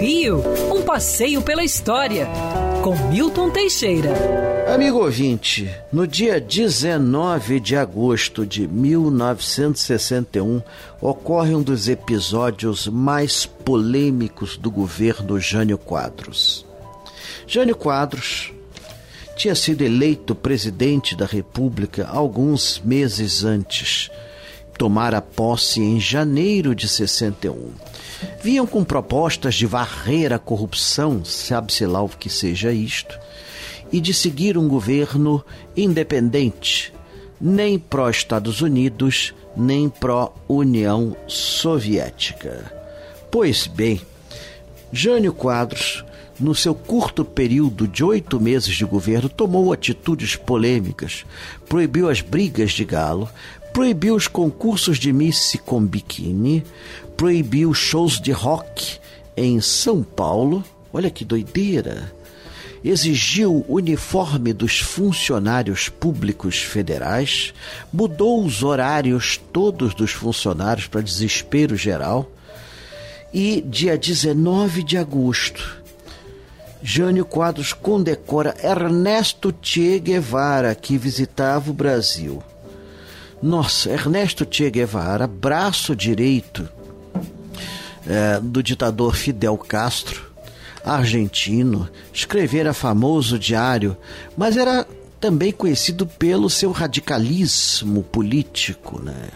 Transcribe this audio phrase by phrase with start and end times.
[0.00, 0.42] Rio,
[0.74, 2.28] um passeio pela história,
[2.82, 4.10] com Milton Teixeira.
[4.72, 10.62] Amigo ouvinte, no dia 19 de agosto de 1961
[11.00, 16.66] ocorre um dos episódios mais polêmicos do governo Jânio Quadros.
[17.46, 18.52] Jânio Quadros
[19.36, 24.10] tinha sido eleito presidente da República alguns meses antes.
[24.76, 27.72] Tomara posse em janeiro de 61
[28.42, 33.18] vinham com propostas de varrer a corrupção, sabe-se lá o que seja isto,
[33.92, 35.44] e de seguir um governo
[35.76, 36.92] independente,
[37.40, 42.72] nem pró-Estados Unidos, nem pró-União Soviética.
[43.30, 44.00] Pois bem,
[44.92, 46.04] Jânio Quadros,
[46.38, 51.24] no seu curto período de oito meses de governo, tomou atitudes polêmicas,
[51.68, 53.28] proibiu as brigas de galo,
[53.74, 56.64] proibiu os concursos de Miss com biquíni,
[57.16, 59.00] proibiu shows de rock
[59.36, 60.64] em São Paulo.
[60.92, 62.14] Olha que doideira!
[62.84, 67.52] Exigiu uniforme dos funcionários públicos federais,
[67.92, 72.30] mudou os horários todos dos funcionários para desespero geral.
[73.32, 75.82] E dia 19 de agosto,
[76.80, 82.40] Jânio Quadros condecora Ernesto Che Guevara, que visitava o Brasil.
[83.44, 86.66] Nossa, Ernesto Che Guevara, braço direito
[88.06, 90.32] é, do ditador Fidel Castro,
[90.82, 93.98] argentino, escrevera famoso diário,
[94.34, 94.86] mas era
[95.20, 98.98] também conhecido pelo seu radicalismo político.
[99.02, 99.28] Né?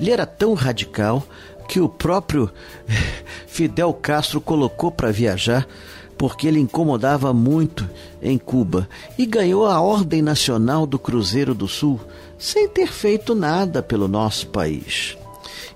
[0.00, 1.22] Ele era tão radical
[1.68, 2.50] que o próprio
[3.46, 5.68] Fidel Castro colocou para viajar
[6.16, 7.88] porque ele incomodava muito
[8.22, 8.88] em Cuba
[9.18, 12.00] e ganhou a Ordem Nacional do Cruzeiro do Sul
[12.40, 15.16] sem ter feito nada pelo nosso país.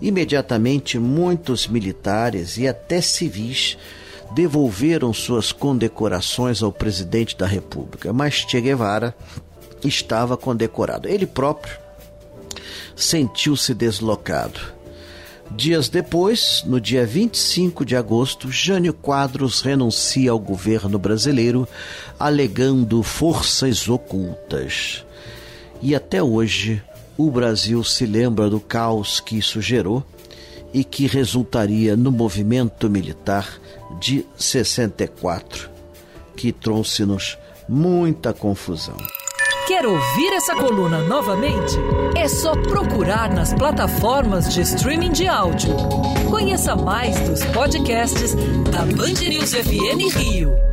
[0.00, 3.76] Imediatamente, muitos militares e até civis
[4.32, 9.14] devolveram suas condecorações ao presidente da República, mas Che Guevara
[9.84, 11.08] estava condecorado.
[11.08, 11.76] Ele próprio
[12.94, 14.60] sentiu-se deslocado.
[15.50, 21.68] Dias depois, no dia 25 de agosto, Jânio Quadros renuncia ao governo brasileiro,
[22.18, 25.04] alegando forças ocultas.
[25.82, 26.80] E até hoje,
[27.18, 30.04] o Brasil se lembra do caos que isso gerou
[30.72, 33.60] e que resultaria no movimento militar
[34.00, 35.68] de 64,
[36.36, 37.36] que trouxe-nos
[37.68, 38.96] muita confusão.
[39.66, 41.76] Quer ouvir essa coluna novamente?
[42.16, 45.74] É só procurar nas plataformas de streaming de áudio.
[46.30, 48.34] Conheça mais dos podcasts
[48.70, 50.71] da Band News FM Rio.